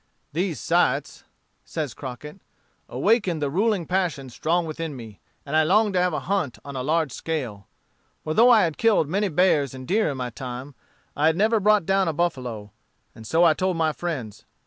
"These 0.33 0.59
sights," 0.59 1.25
says 1.63 1.93
Crockett, 1.93 2.39
"awakened 2.89 3.39
the 3.39 3.51
ruling 3.51 3.85
passion 3.85 4.31
strong 4.31 4.65
within 4.65 4.95
me, 4.95 5.19
and 5.45 5.55
I 5.55 5.61
longed 5.61 5.93
to 5.93 6.01
have 6.01 6.11
a 6.11 6.21
hunt 6.21 6.57
on 6.65 6.75
a 6.75 6.81
large 6.81 7.11
scale. 7.11 7.67
For 8.23 8.33
though 8.33 8.49
I 8.49 8.63
had 8.63 8.79
killed 8.79 9.07
many 9.07 9.29
bears 9.29 9.75
and 9.75 9.87
deer 9.87 10.09
in 10.09 10.17
my 10.17 10.31
time, 10.31 10.73
I 11.15 11.27
had 11.27 11.37
never 11.37 11.59
brought 11.59 11.85
down 11.85 12.07
a 12.07 12.13
buffalo, 12.13 12.71
and 13.13 13.27
so 13.27 13.43
I 13.43 13.53
told 13.53 13.77
my 13.77 13.93
friends. 13.93 14.43